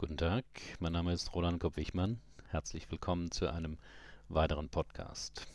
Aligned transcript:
Guten 0.00 0.16
Tag, 0.16 0.46
mein 0.78 0.94
Name 0.94 1.12
ist 1.12 1.34
Roland 1.34 1.60
Kopp-Wichmann. 1.60 2.22
Herzlich 2.48 2.90
willkommen 2.90 3.30
zu 3.30 3.52
einem 3.52 3.76
weiteren 4.30 4.70
Podcast. 4.70 5.46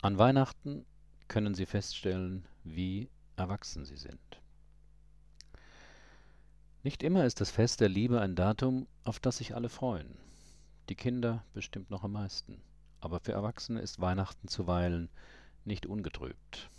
An 0.00 0.16
Weihnachten 0.16 0.86
können 1.26 1.56
Sie 1.56 1.66
feststellen, 1.66 2.46
wie 2.62 3.08
erwachsen 3.34 3.84
Sie 3.84 3.96
sind. 3.96 4.40
Nicht 6.84 7.02
immer 7.02 7.24
ist 7.24 7.40
das 7.40 7.50
Fest 7.50 7.80
der 7.80 7.88
Liebe 7.88 8.20
ein 8.20 8.36
Datum, 8.36 8.86
auf 9.02 9.18
das 9.18 9.38
sich 9.38 9.56
alle 9.56 9.68
freuen. 9.68 10.16
Die 10.90 10.94
Kinder 10.94 11.42
bestimmt 11.52 11.90
noch 11.90 12.04
am 12.04 12.12
meisten. 12.12 12.62
Aber 13.00 13.18
für 13.18 13.32
Erwachsene 13.32 13.80
ist 13.80 14.00
Weihnachten 14.00 14.46
zuweilen 14.46 15.08
nicht 15.64 15.84
ungetrübt. 15.84 16.70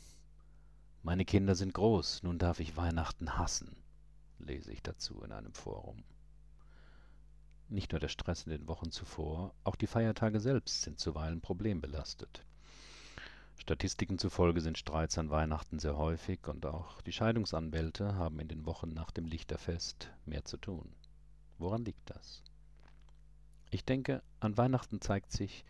Meine 1.03 1.25
Kinder 1.25 1.55
sind 1.55 1.73
groß, 1.73 2.23
nun 2.23 2.37
darf 2.37 2.61
ich 2.61 2.77
Weihnachten 2.77 3.37
hassen 3.37 3.75
lese 4.39 4.71
ich 4.71 4.81
dazu 4.81 5.21
in 5.23 5.31
einem 5.31 5.53
Forum. 5.53 6.03
Nicht 7.67 7.91
nur 7.91 7.99
der 7.99 8.07
Stress 8.07 8.43
in 8.43 8.51
den 8.51 8.67
Wochen 8.67 8.91
zuvor, 8.91 9.53
auch 9.63 9.75
die 9.75 9.87
Feiertage 9.87 10.39
selbst 10.39 10.81
sind 10.81 10.99
zuweilen 10.99 11.41
problembelastet. 11.41 12.43
Statistiken 13.57 14.17
zufolge 14.17 14.61
sind 14.61 14.77
Streits 14.77 15.17
an 15.17 15.29
Weihnachten 15.29 15.79
sehr 15.79 15.97
häufig 15.97 16.47
und 16.47 16.65
auch 16.65 17.01
die 17.01 17.11
Scheidungsanwälte 17.11 18.15
haben 18.15 18.39
in 18.39 18.47
den 18.47 18.65
Wochen 18.65 18.89
nach 18.93 19.11
dem 19.11 19.25
Lichterfest 19.25 20.09
mehr 20.25 20.45
zu 20.45 20.57
tun. 20.57 20.95
Woran 21.57 21.85
liegt 21.85 22.09
das? 22.09 22.41
Ich 23.69 23.85
denke, 23.85 24.23
an 24.39 24.57
Weihnachten 24.57 25.01
zeigt 25.01 25.31
sich, 25.31 25.65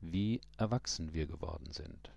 wie 0.00 0.40
erwachsen 0.56 1.12
wir 1.12 1.26
geworden 1.26 1.70
sind. 1.70 2.12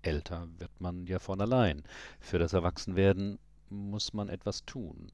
Älter 0.00 0.48
wird 0.58 0.80
man 0.80 1.06
ja 1.06 1.18
von 1.18 1.40
allein. 1.40 1.82
Für 2.20 2.38
das 2.38 2.52
Erwachsenwerden 2.52 3.38
muss 3.72 4.12
man 4.12 4.28
etwas 4.28 4.64
tun. 4.64 5.10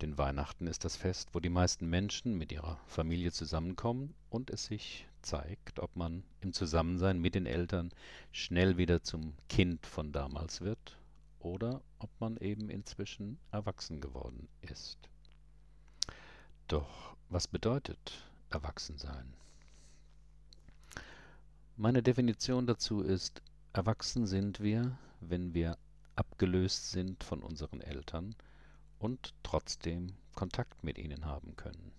Denn 0.00 0.18
Weihnachten 0.18 0.66
ist 0.66 0.84
das 0.84 0.96
Fest, 0.96 1.30
wo 1.32 1.40
die 1.40 1.50
meisten 1.50 1.88
Menschen 1.88 2.36
mit 2.36 2.50
ihrer 2.52 2.80
Familie 2.86 3.32
zusammenkommen 3.32 4.14
und 4.28 4.50
es 4.50 4.66
sich 4.66 5.06
zeigt, 5.22 5.78
ob 5.78 5.94
man 5.96 6.24
im 6.40 6.52
Zusammensein 6.52 7.20
mit 7.20 7.34
den 7.34 7.46
Eltern 7.46 7.92
schnell 8.32 8.76
wieder 8.76 9.02
zum 9.02 9.34
Kind 9.48 9.86
von 9.86 10.12
damals 10.12 10.60
wird 10.60 10.98
oder 11.38 11.80
ob 11.98 12.10
man 12.20 12.36
eben 12.38 12.70
inzwischen 12.70 13.38
erwachsen 13.52 14.00
geworden 14.00 14.48
ist. 14.62 14.98
Doch 16.68 17.16
was 17.28 17.46
bedeutet 17.46 18.30
Erwachsensein? 18.50 19.32
Meine 21.76 22.02
Definition 22.02 22.66
dazu 22.66 23.02
ist, 23.02 23.42
erwachsen 23.72 24.26
sind 24.26 24.60
wir, 24.60 24.96
wenn 25.20 25.54
wir 25.54 25.76
abgelöst 26.16 26.90
sind 26.90 27.24
von 27.24 27.42
unseren 27.42 27.80
Eltern 27.80 28.36
und 28.98 29.34
trotzdem 29.42 30.14
Kontakt 30.34 30.84
mit 30.84 30.98
ihnen 30.98 31.24
haben 31.24 31.56
können. 31.56 31.92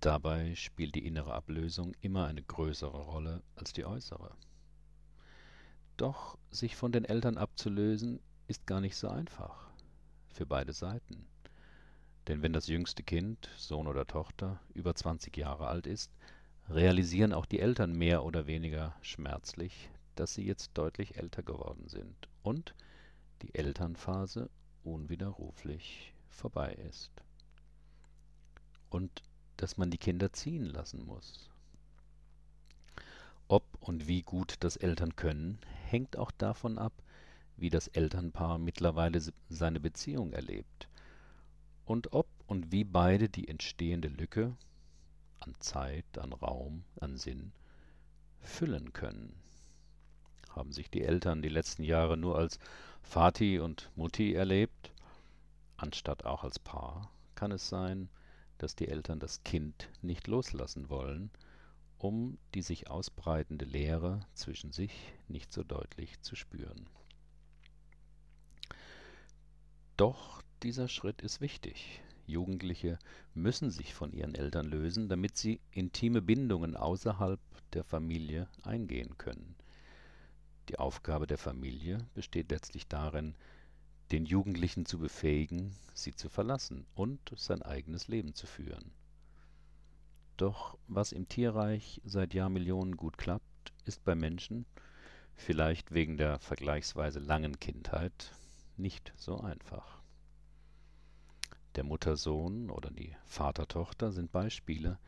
Dabei 0.00 0.54
spielt 0.54 0.94
die 0.94 1.06
innere 1.06 1.34
Ablösung 1.34 1.94
immer 2.00 2.26
eine 2.26 2.42
größere 2.42 3.02
Rolle 3.02 3.42
als 3.56 3.74
die 3.74 3.84
äußere. 3.84 4.34
Doch 5.98 6.38
sich 6.50 6.76
von 6.76 6.92
den 6.92 7.04
Eltern 7.04 7.36
abzulösen, 7.36 8.20
ist 8.48 8.66
gar 8.66 8.80
nicht 8.80 8.96
so 8.96 9.08
einfach. 9.08 9.68
Für 10.32 10.46
beide 10.46 10.72
Seiten. 10.72 11.26
Denn 12.26 12.42
wenn 12.42 12.54
das 12.54 12.66
jüngste 12.68 13.02
Kind, 13.02 13.50
Sohn 13.58 13.86
oder 13.86 14.06
Tochter, 14.06 14.58
über 14.72 14.94
20 14.94 15.36
Jahre 15.36 15.66
alt 15.66 15.86
ist, 15.86 16.10
realisieren 16.70 17.34
auch 17.34 17.44
die 17.44 17.60
Eltern 17.60 17.92
mehr 17.92 18.24
oder 18.24 18.46
weniger 18.46 18.96
schmerzlich, 19.02 19.90
dass 20.14 20.32
sie 20.32 20.46
jetzt 20.46 20.70
deutlich 20.74 21.18
älter 21.18 21.42
geworden 21.42 21.88
sind 21.88 22.29
und 22.42 22.74
die 23.42 23.54
Elternphase 23.54 24.50
unwiderruflich 24.84 26.14
vorbei 26.28 26.72
ist. 26.88 27.10
Und 28.88 29.22
dass 29.56 29.76
man 29.76 29.90
die 29.90 29.98
Kinder 29.98 30.32
ziehen 30.32 30.64
lassen 30.64 31.04
muss. 31.04 31.50
Ob 33.48 33.64
und 33.80 34.08
wie 34.08 34.22
gut 34.22 34.54
das 34.60 34.76
Eltern 34.76 35.16
können, 35.16 35.58
hängt 35.86 36.16
auch 36.16 36.30
davon 36.30 36.78
ab, 36.78 36.92
wie 37.56 37.68
das 37.68 37.88
Elternpaar 37.88 38.58
mittlerweile 38.58 39.20
seine 39.48 39.80
Beziehung 39.80 40.32
erlebt 40.32 40.88
und 41.84 42.12
ob 42.12 42.26
und 42.46 42.72
wie 42.72 42.84
beide 42.84 43.28
die 43.28 43.48
entstehende 43.48 44.08
Lücke 44.08 44.56
an 45.40 45.54
Zeit, 45.60 46.18
an 46.18 46.32
Raum, 46.32 46.84
an 47.00 47.16
Sinn 47.16 47.52
füllen 48.40 48.92
können 48.92 49.34
haben 50.54 50.72
sich 50.72 50.90
die 50.90 51.02
Eltern 51.02 51.42
die 51.42 51.48
letzten 51.48 51.82
Jahre 51.82 52.16
nur 52.16 52.36
als 52.36 52.58
Vati 53.02 53.58
und 53.58 53.90
Mutti 53.96 54.34
erlebt, 54.34 54.92
anstatt 55.76 56.24
auch 56.24 56.44
als 56.44 56.58
Paar, 56.58 57.10
kann 57.34 57.52
es 57.52 57.68
sein, 57.68 58.08
dass 58.58 58.76
die 58.76 58.88
Eltern 58.88 59.20
das 59.20 59.42
Kind 59.42 59.88
nicht 60.02 60.26
loslassen 60.26 60.90
wollen, 60.90 61.30
um 61.98 62.38
die 62.54 62.62
sich 62.62 62.90
ausbreitende 62.90 63.64
Leere 63.64 64.20
zwischen 64.34 64.72
sich 64.72 64.92
nicht 65.28 65.52
so 65.52 65.62
deutlich 65.62 66.20
zu 66.20 66.36
spüren. 66.36 66.88
Doch 69.96 70.42
dieser 70.62 70.88
Schritt 70.88 71.20
ist 71.22 71.40
wichtig. 71.40 72.00
Jugendliche 72.26 72.98
müssen 73.34 73.70
sich 73.70 73.92
von 73.92 74.12
ihren 74.12 74.34
Eltern 74.34 74.66
lösen, 74.66 75.08
damit 75.08 75.36
sie 75.36 75.60
intime 75.72 76.22
Bindungen 76.22 76.76
außerhalb 76.76 77.40
der 77.72 77.84
Familie 77.84 78.48
eingehen 78.62 79.18
können. 79.18 79.56
Die 80.70 80.78
Aufgabe 80.78 81.26
der 81.26 81.36
Familie 81.36 81.98
besteht 82.14 82.52
letztlich 82.52 82.86
darin, 82.86 83.34
den 84.12 84.24
Jugendlichen 84.24 84.86
zu 84.86 85.00
befähigen, 85.00 85.74
sie 85.94 86.14
zu 86.14 86.28
verlassen 86.28 86.86
und 86.94 87.18
sein 87.34 87.60
eigenes 87.60 88.06
Leben 88.06 88.36
zu 88.36 88.46
führen. 88.46 88.92
Doch 90.36 90.78
was 90.86 91.10
im 91.10 91.28
Tierreich 91.28 92.00
seit 92.04 92.34
Jahrmillionen 92.34 92.96
gut 92.96 93.18
klappt, 93.18 93.72
ist 93.84 94.04
bei 94.04 94.14
Menschen, 94.14 94.64
vielleicht 95.34 95.90
wegen 95.90 96.16
der 96.16 96.38
vergleichsweise 96.38 97.18
langen 97.18 97.58
Kindheit, 97.58 98.32
nicht 98.76 99.12
so 99.16 99.40
einfach. 99.40 100.00
Der 101.74 101.82
Mutter-Sohn 101.82 102.70
oder 102.70 102.92
die 102.92 103.16
Vater-Tochter 103.24 104.12
sind 104.12 104.30
Beispiele, 104.30 105.00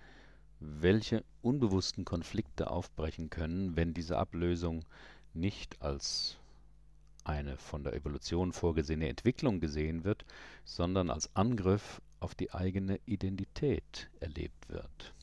welche 0.59 1.23
unbewussten 1.41 2.05
Konflikte 2.05 2.69
aufbrechen 2.69 3.31
können, 3.31 3.77
wenn 3.77 3.95
diese 3.95 4.19
Ablösung 4.19 4.85
nicht 5.35 5.81
als 5.83 6.39
eine 7.25 7.57
von 7.57 7.85
der 7.85 7.95
Evolution 7.95 8.53
vorgesehene 8.53 9.09
Entwicklung 9.09 9.61
gesehen 9.61 10.05
wird, 10.05 10.25
sondern 10.65 11.11
als 11.11 11.35
Angriff 11.37 12.01
auf 12.21 12.35
die 12.35 12.53
eigene 12.53 13.01
Identität 13.07 14.11
erlebt 14.21 14.69
wird. 14.69 15.15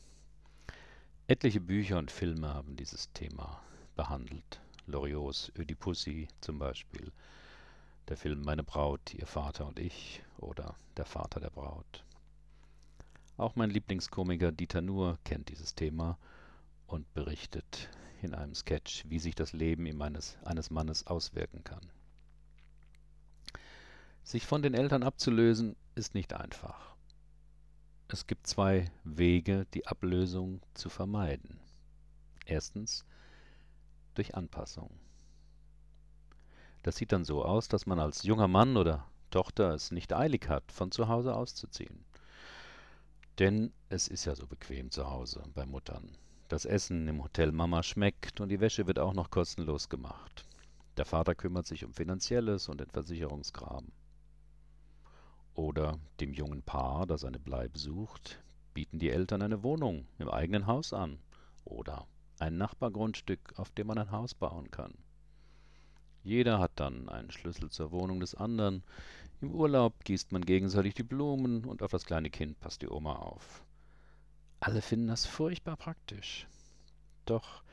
Etliche 1.27 1.61
Bücher 1.61 1.97
und 1.97 2.11
Filme 2.11 2.53
haben 2.53 2.75
dieses 2.75 3.11
Thema 3.13 3.61
behandelt. 3.95 4.61
Loriots 4.87 5.51
Ödipussy 5.55 6.27
zum 6.41 6.57
Beispiel, 6.57 7.11
der 8.07 8.17
Film 8.17 8.41
Meine 8.41 8.63
Braut, 8.63 9.13
ihr 9.13 9.27
Vater 9.27 9.67
und 9.67 9.77
ich 9.77 10.23
oder 10.37 10.75
Der 10.97 11.05
Vater 11.05 11.39
der 11.39 11.51
Braut. 11.51 12.03
Auch 13.37 13.55
mein 13.55 13.69
Lieblingskomiker 13.69 14.51
Dieter 14.51 14.81
Nuhr 14.81 15.19
kennt 15.23 15.49
dieses 15.49 15.75
Thema 15.75 16.17
und 16.87 17.13
berichtet 17.13 17.89
in 18.23 18.33
einem 18.33 18.55
Sketch, 18.55 19.05
wie 19.07 19.19
sich 19.19 19.35
das 19.35 19.53
Leben 19.53 20.01
eines, 20.01 20.37
eines 20.43 20.69
Mannes 20.69 21.07
auswirken 21.07 21.63
kann. 21.63 21.91
Sich 24.23 24.45
von 24.45 24.61
den 24.61 24.73
Eltern 24.73 25.03
abzulösen, 25.03 25.75
ist 25.95 26.13
nicht 26.13 26.33
einfach. 26.33 26.95
Es 28.07 28.27
gibt 28.27 28.47
zwei 28.47 28.91
Wege, 29.03 29.65
die 29.73 29.87
Ablösung 29.87 30.61
zu 30.73 30.89
vermeiden. 30.89 31.59
Erstens 32.45 33.05
durch 34.15 34.35
Anpassung. 34.35 34.89
Das 36.83 36.95
sieht 36.95 37.11
dann 37.11 37.25
so 37.25 37.43
aus, 37.43 37.67
dass 37.67 37.85
man 37.85 37.99
als 37.99 38.23
junger 38.23 38.47
Mann 38.47 38.77
oder 38.77 39.05
Tochter 39.29 39.73
es 39.73 39.91
nicht 39.91 40.13
eilig 40.13 40.47
hat, 40.49 40.71
von 40.71 40.91
zu 40.91 41.07
Hause 41.07 41.35
auszuziehen. 41.35 42.03
Denn 43.37 43.71
es 43.89 44.07
ist 44.07 44.25
ja 44.25 44.35
so 44.35 44.47
bequem 44.47 44.91
zu 44.91 45.09
Hause 45.09 45.43
bei 45.53 45.65
Muttern. 45.65 46.17
Das 46.49 46.65
Essen 46.65 47.07
im 47.07 47.21
Hotel 47.21 47.51
Mama 47.51 47.83
schmeckt 47.83 48.41
und 48.41 48.49
die 48.49 48.59
Wäsche 48.59 48.87
wird 48.87 48.97
auch 48.97 49.13
noch 49.13 49.29
kostenlos 49.29 49.87
gemacht. 49.87 50.47
Der 50.97 51.05
Vater 51.05 51.35
kümmert 51.35 51.67
sich 51.67 51.85
um 51.85 51.93
Finanzielles 51.93 52.67
und 52.69 52.81
den 52.81 52.89
Versicherungskram. 52.89 53.91
Oder 55.53 55.99
dem 56.19 56.33
jungen 56.33 56.63
Paar, 56.63 57.05
das 57.05 57.23
eine 57.23 57.37
Bleibe 57.37 57.77
sucht, 57.77 58.41
bieten 58.73 58.97
die 58.97 59.11
Eltern 59.11 59.43
eine 59.43 59.61
Wohnung 59.61 60.07
im 60.17 60.27
eigenen 60.27 60.65
Haus 60.65 60.91
an 60.91 61.19
oder 61.65 62.07
ein 62.39 62.57
Nachbargrundstück, 62.57 63.53
auf 63.57 63.69
dem 63.69 63.85
man 63.85 63.99
ein 63.99 64.11
Haus 64.11 64.33
bauen 64.33 64.71
kann. 64.71 64.95
Jeder 66.23 66.57
hat 66.57 66.71
dann 66.77 67.09
einen 67.09 67.29
Schlüssel 67.29 67.69
zur 67.69 67.91
Wohnung 67.91 68.21
des 68.21 68.33
anderen. 68.33 68.81
Im 69.39 69.51
Urlaub 69.51 70.03
gießt 70.03 70.31
man 70.31 70.43
gegenseitig 70.43 70.95
die 70.95 71.03
Blumen 71.03 71.63
und 71.65 71.83
auf 71.83 71.91
das 71.91 72.05
kleine 72.05 72.31
Kind 72.31 72.59
passt 72.59 72.81
die 72.81 72.89
Oma 72.89 73.17
auf. 73.17 73.63
Alle 74.59 74.81
finden 74.81 75.07
das 75.07 75.25
furchtbar 75.25 75.77
praktisch. 75.77 76.47
Doch 77.25 77.63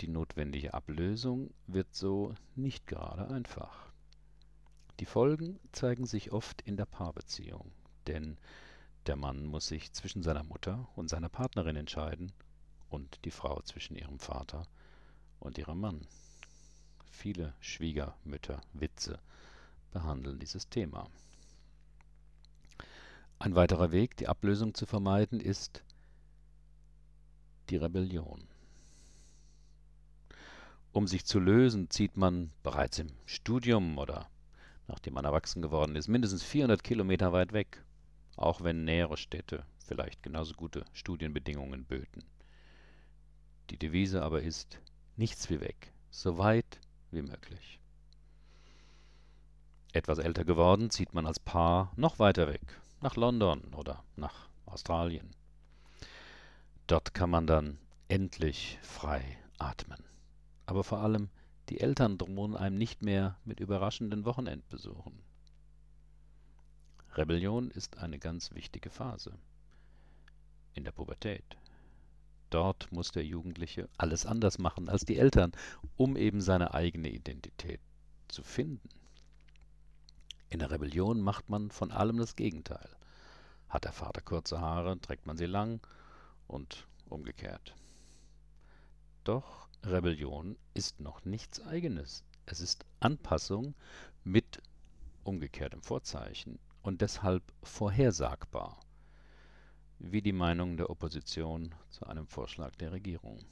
die 0.00 0.08
notwendige 0.08 0.74
Ablösung 0.74 1.52
wird 1.66 1.94
so 1.94 2.34
nicht 2.54 2.86
gerade 2.86 3.28
einfach. 3.28 3.90
Die 5.00 5.06
Folgen 5.06 5.58
zeigen 5.72 6.06
sich 6.06 6.32
oft 6.32 6.62
in 6.62 6.76
der 6.76 6.86
Paarbeziehung, 6.86 7.70
denn 8.06 8.38
der 9.06 9.16
Mann 9.16 9.44
muss 9.44 9.68
sich 9.68 9.92
zwischen 9.92 10.22
seiner 10.22 10.42
Mutter 10.42 10.88
und 10.96 11.08
seiner 11.08 11.28
Partnerin 11.28 11.76
entscheiden 11.76 12.32
und 12.88 13.24
die 13.24 13.30
Frau 13.30 13.60
zwischen 13.62 13.96
ihrem 13.96 14.18
Vater 14.18 14.66
und 15.38 15.58
ihrem 15.58 15.80
Mann. 15.80 16.06
Viele 17.10 17.54
Schwiegermütter-Witze 17.60 19.18
behandeln 19.92 20.38
dieses 20.38 20.68
Thema. 20.68 21.08
Ein 23.38 23.54
weiterer 23.54 23.92
Weg, 23.92 24.16
die 24.16 24.28
Ablösung 24.28 24.74
zu 24.74 24.86
vermeiden, 24.86 25.40
ist 25.40 25.82
die 27.66 27.76
Rebellion. 27.76 28.42
Um 30.92 31.06
sich 31.06 31.26
zu 31.26 31.38
lösen, 31.38 31.90
zieht 31.90 32.16
man 32.16 32.50
bereits 32.62 32.98
im 32.98 33.08
Studium 33.26 33.98
oder 33.98 34.30
nachdem 34.88 35.14
man 35.14 35.24
erwachsen 35.24 35.62
geworden 35.62 35.96
ist, 35.96 36.08
mindestens 36.08 36.42
400 36.42 36.82
Kilometer 36.82 37.32
weit 37.32 37.52
weg, 37.52 37.84
auch 38.36 38.62
wenn 38.62 38.84
nähere 38.84 39.16
Städte 39.16 39.64
vielleicht 39.78 40.22
genauso 40.22 40.54
gute 40.54 40.84
Studienbedingungen 40.92 41.84
böten. 41.84 42.24
Die 43.70 43.78
Devise 43.78 44.22
aber 44.22 44.42
ist, 44.42 44.80
nichts 45.16 45.50
wie 45.50 45.60
weg, 45.60 45.92
so 46.10 46.38
weit 46.38 46.80
wie 47.10 47.22
möglich. 47.22 47.80
Etwas 49.92 50.18
älter 50.18 50.44
geworden, 50.44 50.90
zieht 50.90 51.14
man 51.14 51.26
als 51.26 51.40
Paar 51.40 51.92
noch 51.96 52.18
weiter 52.18 52.48
weg, 52.48 52.80
nach 53.00 53.16
London 53.16 53.62
oder 53.74 54.04
nach 54.16 54.48
Australien. 54.66 55.34
Dort 56.86 57.14
kann 57.14 57.30
man 57.30 57.48
dann 57.48 57.78
endlich 58.06 58.78
frei 58.82 59.38
atmen. 59.58 60.04
Aber 60.66 60.84
vor 60.84 60.98
allem 60.98 61.30
die 61.68 61.80
Eltern 61.80 62.16
drohen 62.16 62.56
einem 62.56 62.78
nicht 62.78 63.02
mehr 63.02 63.36
mit 63.44 63.58
überraschenden 63.58 64.24
Wochenendbesuchen. 64.24 65.18
Rebellion 67.14 67.72
ist 67.72 67.98
eine 67.98 68.20
ganz 68.20 68.54
wichtige 68.54 68.90
Phase 68.90 69.32
in 70.74 70.84
der 70.84 70.92
Pubertät. 70.92 71.56
Dort 72.50 72.92
muss 72.92 73.10
der 73.10 73.24
Jugendliche 73.24 73.88
alles 73.98 74.24
anders 74.24 74.58
machen 74.58 74.88
als 74.88 75.04
die 75.04 75.18
Eltern, 75.18 75.50
um 75.96 76.16
eben 76.16 76.40
seine 76.40 76.72
eigene 76.72 77.08
Identität 77.08 77.80
zu 78.28 78.44
finden. 78.44 78.88
In 80.50 80.60
der 80.60 80.70
Rebellion 80.70 81.20
macht 81.20 81.48
man 81.48 81.72
von 81.72 81.90
allem 81.90 82.18
das 82.18 82.36
Gegenteil. 82.36 82.88
Hat 83.68 83.84
der 83.84 83.92
Vater 83.92 84.20
kurze 84.20 84.60
Haare, 84.60 85.00
trägt 85.00 85.26
man 85.26 85.36
sie 85.36 85.46
lang 85.46 85.80
und 86.46 86.86
umgekehrt. 87.08 87.74
Doch 89.24 89.68
Rebellion 89.82 90.56
ist 90.74 91.00
noch 91.00 91.24
nichts 91.24 91.60
Eigenes. 91.66 92.24
Es 92.46 92.60
ist 92.60 92.84
Anpassung 93.00 93.74
mit 94.24 94.62
umgekehrtem 95.24 95.82
Vorzeichen 95.82 96.58
und 96.82 97.00
deshalb 97.00 97.42
vorhersagbar, 97.62 98.80
wie 99.98 100.22
die 100.22 100.32
Meinung 100.32 100.76
der 100.76 100.90
Opposition 100.90 101.74
zu 101.90 102.06
einem 102.06 102.26
Vorschlag 102.28 102.76
der 102.76 102.92
Regierung. 102.92 103.44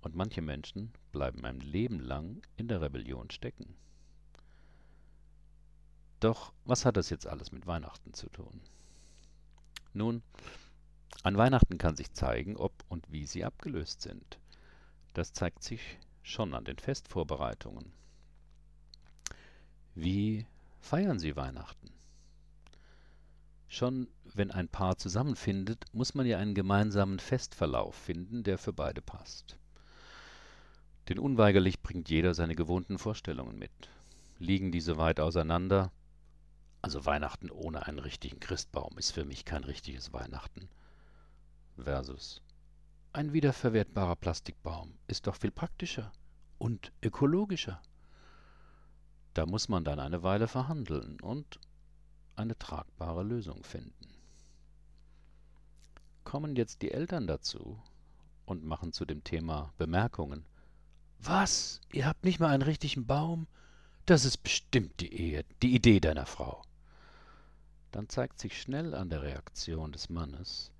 Und 0.00 0.14
manche 0.14 0.42
Menschen 0.42 0.92
bleiben 1.12 1.44
ein 1.44 1.60
Leben 1.60 2.00
lang 2.00 2.42
in 2.56 2.68
der 2.68 2.80
Rebellion 2.80 3.30
stecken. 3.30 3.74
Doch 6.20 6.52
was 6.64 6.86
hat 6.86 6.96
das 6.96 7.10
jetzt 7.10 7.26
alles 7.26 7.52
mit 7.52 7.66
Weihnachten 7.66 8.14
zu 8.14 8.28
tun? 8.30 8.62
Nun, 9.92 10.22
an 11.22 11.36
Weihnachten 11.36 11.78
kann 11.78 11.96
sich 11.96 12.12
zeigen, 12.12 12.56
ob 12.56 12.72
und 12.88 13.10
wie 13.10 13.26
sie 13.26 13.44
abgelöst 13.44 14.02
sind. 14.02 14.38
Das 15.14 15.32
zeigt 15.32 15.62
sich 15.62 15.98
schon 16.22 16.54
an 16.54 16.64
den 16.64 16.78
Festvorbereitungen. 16.78 17.92
Wie 19.94 20.46
feiern 20.80 21.18
Sie 21.18 21.36
Weihnachten? 21.36 21.92
Schon 23.68 24.08
wenn 24.24 24.50
ein 24.50 24.68
Paar 24.68 24.96
zusammenfindet, 24.98 25.84
muss 25.92 26.14
man 26.14 26.26
ja 26.26 26.38
einen 26.38 26.54
gemeinsamen 26.54 27.20
Festverlauf 27.20 27.94
finden, 27.94 28.42
der 28.42 28.58
für 28.58 28.72
beide 28.72 29.00
passt. 29.00 29.56
Denn 31.08 31.18
unweigerlich 31.18 31.80
bringt 31.80 32.08
jeder 32.08 32.34
seine 32.34 32.56
gewohnten 32.56 32.98
Vorstellungen 32.98 33.58
mit. 33.58 33.72
Liegen 34.38 34.72
diese 34.72 34.96
weit 34.96 35.20
auseinander? 35.20 35.92
Also 36.82 37.06
Weihnachten 37.06 37.50
ohne 37.50 37.86
einen 37.86 37.98
richtigen 37.98 38.40
Christbaum 38.40 38.98
ist 38.98 39.12
für 39.12 39.24
mich 39.24 39.44
kein 39.44 39.64
richtiges 39.64 40.12
Weihnachten 40.12 40.68
versus 41.76 42.40
ein 43.14 43.32
wiederverwertbarer 43.32 44.16
Plastikbaum 44.16 44.98
ist 45.06 45.28
doch 45.28 45.36
viel 45.36 45.52
praktischer 45.52 46.10
und 46.58 46.90
ökologischer. 47.00 47.80
Da 49.34 49.46
muss 49.46 49.68
man 49.68 49.84
dann 49.84 50.00
eine 50.00 50.24
Weile 50.24 50.48
verhandeln 50.48 51.20
und 51.20 51.60
eine 52.34 52.58
tragbare 52.58 53.22
Lösung 53.22 53.62
finden. 53.62 54.08
Kommen 56.24 56.56
jetzt 56.56 56.82
die 56.82 56.90
Eltern 56.90 57.28
dazu 57.28 57.80
und 58.46 58.64
machen 58.64 58.92
zu 58.92 59.04
dem 59.04 59.22
Thema 59.22 59.72
Bemerkungen. 59.78 60.44
Was? 61.20 61.80
Ihr 61.92 62.06
habt 62.06 62.24
nicht 62.24 62.40
mal 62.40 62.50
einen 62.50 62.62
richtigen 62.62 63.06
Baum? 63.06 63.46
Das 64.06 64.24
ist 64.24 64.38
bestimmt 64.38 65.00
die, 65.00 65.14
Ehe, 65.14 65.44
die 65.62 65.76
Idee 65.76 66.00
deiner 66.00 66.26
Frau. 66.26 66.62
Dann 67.92 68.08
zeigt 68.08 68.40
sich 68.40 68.60
schnell 68.60 68.92
an 68.92 69.08
der 69.08 69.22
Reaktion 69.22 69.92
des 69.92 70.10
Mannes, 70.10 70.72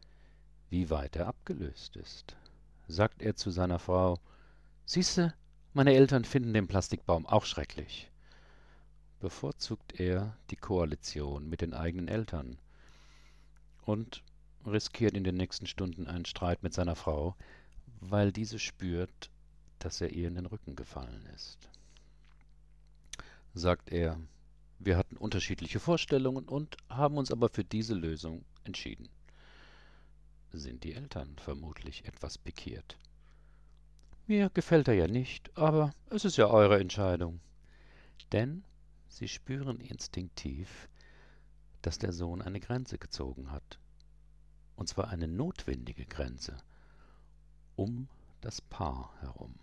wie 0.70 0.90
weit 0.90 1.16
er 1.16 1.26
abgelöst 1.26 1.96
ist. 1.96 2.36
Sagt 2.88 3.22
er 3.22 3.36
zu 3.36 3.50
seiner 3.50 3.78
Frau, 3.78 4.18
Siehste, 4.86 5.34
meine 5.72 5.94
Eltern 5.94 6.24
finden 6.24 6.52
den 6.52 6.68
Plastikbaum 6.68 7.26
auch 7.26 7.44
schrecklich. 7.44 8.10
Bevorzugt 9.20 9.98
er 9.98 10.36
die 10.50 10.56
Koalition 10.56 11.48
mit 11.48 11.62
den 11.62 11.72
eigenen 11.72 12.08
Eltern 12.08 12.58
und 13.86 14.22
riskiert 14.66 15.14
in 15.14 15.24
den 15.24 15.36
nächsten 15.36 15.66
Stunden 15.66 16.06
einen 16.06 16.26
Streit 16.26 16.62
mit 16.62 16.74
seiner 16.74 16.96
Frau, 16.96 17.34
weil 18.00 18.32
diese 18.32 18.58
spürt, 18.58 19.30
dass 19.78 20.00
er 20.00 20.10
ihr 20.10 20.28
in 20.28 20.34
den 20.34 20.46
Rücken 20.46 20.76
gefallen 20.76 21.26
ist. 21.34 21.70
Sagt 23.54 23.90
er, 23.90 24.18
wir 24.78 24.96
hatten 24.96 25.16
unterschiedliche 25.16 25.80
Vorstellungen 25.80 26.44
und 26.44 26.76
haben 26.88 27.16
uns 27.16 27.30
aber 27.30 27.48
für 27.48 27.64
diese 27.64 27.94
Lösung 27.94 28.44
entschieden 28.64 29.08
sind 30.58 30.84
die 30.84 30.94
Eltern 30.94 31.36
vermutlich 31.38 32.04
etwas 32.06 32.38
pikiert. 32.38 32.98
Mir 34.26 34.50
gefällt 34.50 34.88
er 34.88 34.94
ja 34.94 35.06
nicht, 35.06 35.56
aber 35.56 35.92
es 36.10 36.24
ist 36.24 36.36
ja 36.36 36.46
eure 36.46 36.80
Entscheidung. 36.80 37.40
Denn 38.32 38.64
sie 39.08 39.28
spüren 39.28 39.80
instinktiv, 39.80 40.88
dass 41.82 41.98
der 41.98 42.12
Sohn 42.12 42.40
eine 42.40 42.60
Grenze 42.60 42.98
gezogen 42.98 43.50
hat. 43.50 43.78
Und 44.76 44.88
zwar 44.88 45.08
eine 45.08 45.28
notwendige 45.28 46.06
Grenze 46.06 46.56
um 47.76 48.08
das 48.40 48.60
Paar 48.60 49.12
herum. 49.20 49.54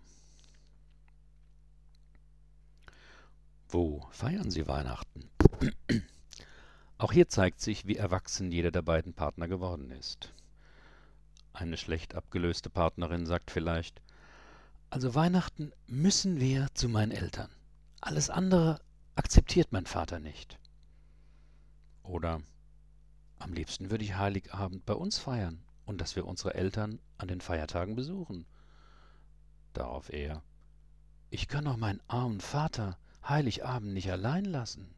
Wo 3.68 4.06
feiern 4.10 4.50
Sie 4.50 4.68
Weihnachten? 4.68 5.30
Auch 6.98 7.12
hier 7.12 7.28
zeigt 7.28 7.60
sich, 7.60 7.86
wie 7.86 7.96
erwachsen 7.96 8.52
jeder 8.52 8.70
der 8.70 8.82
beiden 8.82 9.14
Partner 9.14 9.48
geworden 9.48 9.90
ist. 9.90 10.32
Eine 11.52 11.76
schlecht 11.76 12.14
abgelöste 12.14 12.70
Partnerin 12.70 13.26
sagt 13.26 13.50
vielleicht, 13.50 14.00
also 14.90 15.14
Weihnachten 15.14 15.72
müssen 15.86 16.40
wir 16.40 16.68
zu 16.74 16.88
meinen 16.88 17.12
Eltern. 17.12 17.50
Alles 18.00 18.30
andere 18.30 18.80
akzeptiert 19.14 19.72
mein 19.72 19.86
Vater 19.86 20.18
nicht. 20.18 20.58
Oder 22.02 22.40
am 23.38 23.52
liebsten 23.52 23.90
würde 23.90 24.04
ich 24.04 24.16
Heiligabend 24.16 24.84
bei 24.86 24.94
uns 24.94 25.18
feiern 25.18 25.62
und 25.84 26.00
dass 26.00 26.16
wir 26.16 26.26
unsere 26.26 26.54
Eltern 26.54 27.00
an 27.18 27.28
den 27.28 27.40
Feiertagen 27.40 27.94
besuchen. 27.94 28.46
Darauf 29.72 30.12
er, 30.12 30.42
ich 31.30 31.48
kann 31.48 31.64
doch 31.64 31.76
meinen 31.76 32.02
armen 32.08 32.40
Vater 32.40 32.98
Heiligabend 33.26 33.92
nicht 33.92 34.10
allein 34.10 34.44
lassen. 34.44 34.94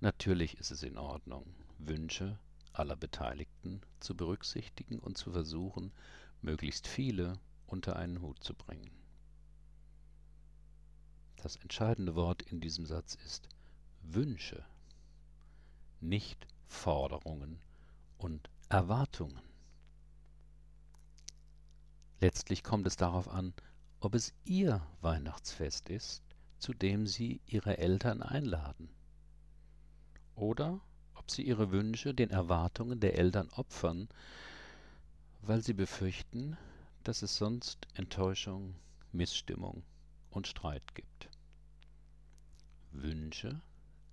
Natürlich 0.00 0.58
ist 0.58 0.70
es 0.70 0.82
in 0.82 0.98
Ordnung, 0.98 1.54
Wünsche 1.88 2.38
aller 2.72 2.96
Beteiligten 2.96 3.80
zu 4.00 4.16
berücksichtigen 4.16 4.98
und 4.98 5.16
zu 5.16 5.32
versuchen, 5.32 5.92
möglichst 6.42 6.86
viele 6.88 7.38
unter 7.66 7.96
einen 7.96 8.20
Hut 8.20 8.42
zu 8.42 8.54
bringen. 8.54 8.90
Das 11.36 11.56
entscheidende 11.56 12.14
Wort 12.14 12.42
in 12.42 12.60
diesem 12.60 12.86
Satz 12.86 13.16
ist 13.24 13.48
Wünsche, 14.02 14.64
nicht 16.00 16.46
Forderungen 16.66 17.60
und 18.18 18.50
Erwartungen. 18.68 19.40
Letztlich 22.20 22.62
kommt 22.62 22.86
es 22.86 22.96
darauf 22.96 23.28
an, 23.28 23.52
ob 24.00 24.14
es 24.14 24.32
Ihr 24.44 24.86
Weihnachtsfest 25.00 25.88
ist, 25.88 26.22
zu 26.58 26.72
dem 26.72 27.06
Sie 27.06 27.40
Ihre 27.46 27.78
Eltern 27.78 28.22
einladen. 28.22 28.88
Oder 30.34 30.80
sie 31.30 31.42
ihre 31.42 31.70
Wünsche 31.70 32.14
den 32.14 32.30
Erwartungen 32.30 33.00
der 33.00 33.18
Eltern 33.18 33.48
opfern, 33.50 34.08
weil 35.42 35.62
sie 35.62 35.74
befürchten, 35.74 36.56
dass 37.02 37.22
es 37.22 37.36
sonst 37.36 37.86
Enttäuschung, 37.94 38.74
Missstimmung 39.12 39.84
und 40.30 40.46
Streit 40.46 40.94
gibt. 40.94 41.28
Wünsche 42.92 43.60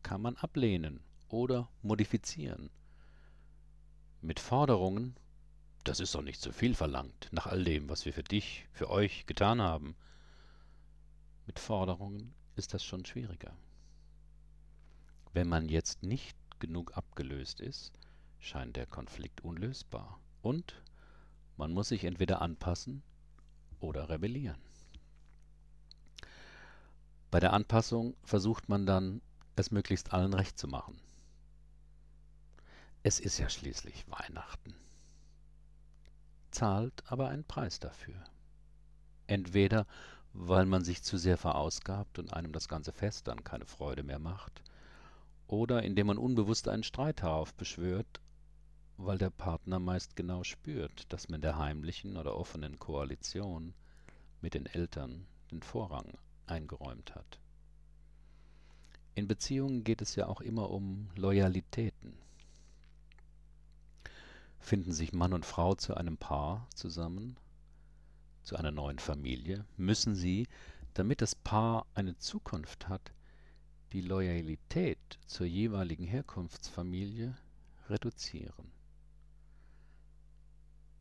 kann 0.03 0.21
man 0.21 0.35
ablehnen 0.37 0.99
oder 1.29 1.69
modifizieren. 1.81 2.69
Mit 4.21 4.39
Forderungen, 4.39 5.15
das 5.83 5.99
ist 5.99 6.13
doch 6.13 6.21
nicht 6.21 6.41
zu 6.41 6.51
viel 6.51 6.75
verlangt, 6.75 7.29
nach 7.31 7.47
all 7.47 7.63
dem, 7.63 7.89
was 7.89 8.05
wir 8.05 8.13
für 8.13 8.23
dich, 8.23 8.67
für 8.73 8.89
euch 8.89 9.25
getan 9.25 9.61
haben. 9.61 9.95
Mit 11.47 11.59
Forderungen 11.59 12.33
ist 12.55 12.73
das 12.73 12.83
schon 12.83 13.05
schwieriger. 13.05 13.55
Wenn 15.33 15.47
man 15.47 15.69
jetzt 15.69 16.03
nicht 16.03 16.37
genug 16.61 16.95
abgelöst 16.95 17.59
ist, 17.59 17.91
scheint 18.39 18.77
der 18.77 18.85
Konflikt 18.85 19.41
unlösbar. 19.41 20.21
Und 20.41 20.81
man 21.57 21.73
muss 21.73 21.89
sich 21.89 22.05
entweder 22.05 22.41
anpassen 22.41 23.03
oder 23.81 24.07
rebellieren. 24.07 24.61
Bei 27.29 27.41
der 27.41 27.51
Anpassung 27.51 28.15
versucht 28.23 28.69
man 28.69 28.85
dann, 28.85 29.21
es 29.57 29.71
möglichst 29.71 30.13
allen 30.13 30.33
recht 30.33 30.57
zu 30.57 30.67
machen. 30.67 30.97
Es 33.03 33.19
ist 33.19 33.37
ja 33.37 33.49
schließlich 33.49 34.09
Weihnachten. 34.09 34.73
Zahlt 36.51 37.03
aber 37.11 37.27
einen 37.27 37.43
Preis 37.43 37.79
dafür. 37.79 38.23
Entweder 39.27 39.85
weil 40.33 40.65
man 40.65 40.83
sich 40.83 41.03
zu 41.03 41.17
sehr 41.17 41.37
verausgabt 41.37 42.19
und 42.19 42.33
einem 42.33 42.53
das 42.53 42.67
ganze 42.67 42.93
Fest 42.93 43.27
dann 43.27 43.43
keine 43.43 43.65
Freude 43.65 44.03
mehr 44.03 44.19
macht, 44.19 44.61
oder 45.51 45.83
indem 45.83 46.07
man 46.07 46.17
unbewusst 46.17 46.69
einen 46.69 46.83
Streit 46.83 47.21
heraufbeschwört, 47.21 48.21
weil 48.95 49.17
der 49.17 49.29
Partner 49.29 49.79
meist 49.79 50.15
genau 50.15 50.43
spürt, 50.45 51.11
dass 51.11 51.27
man 51.27 51.41
der 51.41 51.57
heimlichen 51.57 52.15
oder 52.15 52.37
offenen 52.37 52.79
Koalition 52.79 53.73
mit 54.39 54.53
den 54.53 54.65
Eltern 54.65 55.27
den 55.51 55.61
Vorrang 55.61 56.17
eingeräumt 56.47 57.15
hat. 57.15 57.39
In 59.13 59.27
Beziehungen 59.27 59.83
geht 59.83 60.01
es 60.01 60.15
ja 60.15 60.27
auch 60.27 60.39
immer 60.39 60.69
um 60.69 61.09
Loyalitäten. 61.17 62.13
Finden 64.57 64.93
sich 64.93 65.11
Mann 65.11 65.33
und 65.33 65.45
Frau 65.45 65.75
zu 65.75 65.95
einem 65.95 66.17
Paar 66.17 66.65
zusammen, 66.73 67.35
zu 68.41 68.55
einer 68.55 68.71
neuen 68.71 68.99
Familie, 68.99 69.65
müssen 69.75 70.15
sie, 70.15 70.47
damit 70.93 71.21
das 71.21 71.35
Paar 71.35 71.87
eine 71.93 72.17
Zukunft 72.17 72.87
hat, 72.87 73.11
die 73.93 74.01
Loyalität 74.01 75.19
zur 75.25 75.45
jeweiligen 75.45 76.05
Herkunftsfamilie 76.05 77.35
reduzieren. 77.89 78.71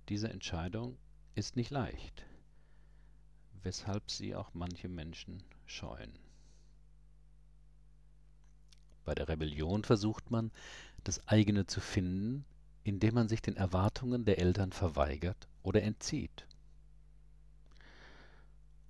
Diese 0.09 0.29
Entscheidung 0.29 0.99
ist 1.37 1.55
nicht 1.55 1.71
leicht, 1.71 2.25
weshalb 3.63 4.11
sie 4.11 4.35
auch 4.35 4.51
manche 4.55 4.89
Menschen 4.89 5.45
scheuen. 5.67 6.19
Bei 9.05 9.15
der 9.15 9.29
Rebellion 9.29 9.85
versucht 9.85 10.31
man, 10.33 10.51
das 11.05 11.27
eigene 11.29 11.67
zu 11.67 11.81
finden, 11.81 12.45
indem 12.83 13.15
man 13.15 13.29
sich 13.29 13.41
den 13.41 13.57
Erwartungen 13.57 14.25
der 14.25 14.39
Eltern 14.39 14.73
verweigert 14.73 15.49
oder 15.63 15.83
entzieht. 15.83 16.47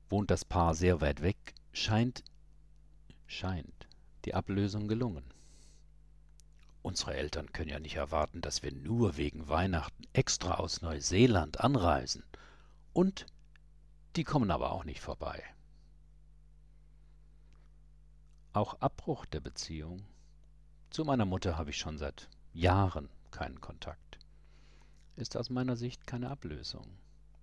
Wohnt 0.09 0.31
das 0.31 0.45
Paar 0.45 0.75
sehr 0.75 1.01
weit 1.03 1.21
weg, 1.21 1.55
scheint, 1.73 2.25
scheint 3.27 3.90
die 4.25 4.35
Ablösung 4.35 4.89
gelungen. 4.89 5.25
Unsere 6.83 7.15
Eltern 7.15 7.53
können 7.53 7.69
ja 7.69 7.79
nicht 7.79 7.97
erwarten, 7.97 8.41
dass 8.41 8.63
wir 8.63 8.73
nur 8.73 9.17
wegen 9.17 9.49
Weihnachten 9.49 10.05
extra 10.13 10.55
aus 10.55 10.81
Neuseeland 10.81 11.61
anreisen. 11.61 12.25
Und 12.93 13.27
die 14.17 14.25
kommen 14.25 14.51
aber 14.51 14.73
auch 14.73 14.85
nicht 14.85 15.01
vorbei. 15.01 15.43
Auch 18.53 18.81
Abbruch 18.81 19.27
der 19.27 19.41
Beziehung. 19.41 20.03
Zu 20.91 21.05
meiner 21.05 21.27
Mutter 21.27 21.57
habe 21.57 21.71
ich 21.71 21.77
schon 21.79 21.99
seit 21.99 22.29
Jahren 22.53 23.09
keinen 23.31 23.61
Kontakt. 23.61 24.19
Ist 25.17 25.37
aus 25.37 25.51
meiner 25.51 25.77
Sicht 25.77 26.07
keine 26.07 26.31
Ablösung. 26.31 26.87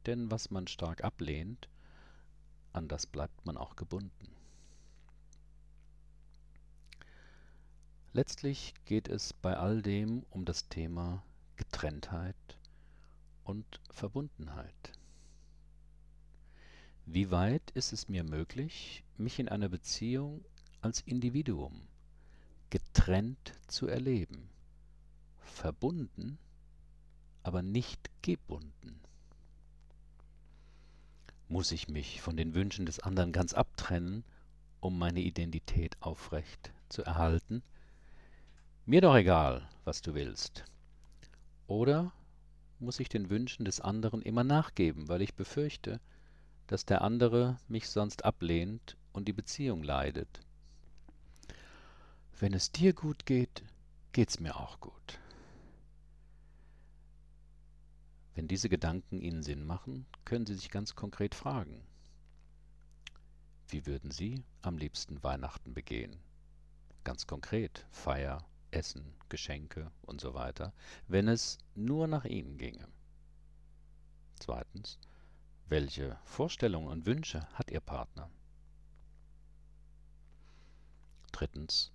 Denn 0.05 0.31
was 0.31 0.51
man 0.51 0.67
stark 0.67 1.03
ablehnt, 1.03 1.69
an 2.73 2.87
das 2.87 3.05
bleibt 3.05 3.45
man 3.45 3.55
auch 3.55 3.75
gebunden. 3.75 4.36
Letztlich 8.13 8.73
geht 8.85 9.09
es 9.09 9.33
bei 9.33 9.57
all 9.57 9.81
dem 9.81 10.25
um 10.29 10.45
das 10.45 10.69
Thema 10.69 11.23
Getrenntheit 11.55 12.35
und 13.43 13.79
Verbundenheit. 13.91 14.91
Wie 17.05 17.31
weit 17.31 17.71
ist 17.71 17.93
es 17.93 18.09
mir 18.09 18.23
möglich, 18.23 19.03
mich 19.17 19.39
in 19.39 19.49
einer 19.49 19.69
Beziehung 19.69 20.43
als 20.81 21.01
Individuum 21.01 21.87
getrennt 22.69 23.53
zu 23.67 23.87
erleben, 23.87 24.49
verbunden, 25.37 26.37
aber 27.43 27.61
nicht 27.61 28.09
gebunden? 28.21 28.99
Muss 31.49 31.71
ich 31.71 31.87
mich 31.87 32.21
von 32.21 32.35
den 32.35 32.53
Wünschen 32.53 32.85
des 32.85 32.99
anderen 32.99 33.31
ganz 33.31 33.53
abtrennen, 33.53 34.25
um 34.81 34.97
meine 34.99 35.21
Identität 35.21 35.95
aufrecht 36.01 36.73
zu 36.89 37.03
erhalten? 37.03 37.63
Mir 38.89 39.01
doch 39.01 39.17
egal, 39.17 39.67
was 39.83 40.01
du 40.01 40.13
willst. 40.13 40.63
Oder 41.67 42.13
muss 42.79 43.01
ich 43.01 43.09
den 43.09 43.29
Wünschen 43.29 43.65
des 43.65 43.81
anderen 43.81 44.21
immer 44.21 44.45
nachgeben, 44.45 45.09
weil 45.09 45.21
ich 45.21 45.35
befürchte, 45.35 45.99
dass 46.67 46.85
der 46.85 47.01
andere 47.01 47.57
mich 47.67 47.89
sonst 47.89 48.23
ablehnt 48.23 48.95
und 49.11 49.27
die 49.27 49.33
Beziehung 49.33 49.83
leidet. 49.83 50.39
Wenn 52.39 52.53
es 52.53 52.71
dir 52.71 52.93
gut 52.93 53.25
geht, 53.25 53.61
geht's 54.13 54.39
mir 54.39 54.55
auch 54.55 54.79
gut. 54.79 55.19
Wenn 58.35 58.47
diese 58.47 58.69
Gedanken 58.69 59.19
Ihnen 59.19 59.43
Sinn 59.43 59.65
machen, 59.65 60.05
können 60.23 60.45
Sie 60.45 60.55
sich 60.55 60.71
ganz 60.71 60.95
konkret 60.95 61.35
fragen, 61.35 61.83
wie 63.67 63.85
würden 63.85 64.11
Sie 64.11 64.45
am 64.61 64.77
liebsten 64.77 65.21
Weihnachten 65.23 65.73
begehen? 65.73 66.15
Ganz 67.03 67.27
konkret, 67.27 67.85
Feier, 67.91 68.47
Essen, 68.77 69.15
Geschenke 69.27 69.91
und 70.03 70.21
so 70.21 70.35
weiter, 70.35 70.71
wenn 71.07 71.27
es 71.27 71.57
nur 71.73 72.07
nach 72.07 72.25
ihnen 72.25 72.57
ginge. 72.57 72.87
Zweitens, 74.39 74.99
welche 75.67 76.17
Vorstellungen 76.23 76.87
und 76.87 77.05
Wünsche 77.07 77.47
hat 77.53 77.71
Ihr 77.71 77.81
Partner? 77.81 78.29
Drittens, 81.31 81.91